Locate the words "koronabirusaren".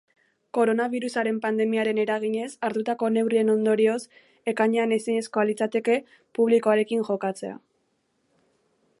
0.57-1.35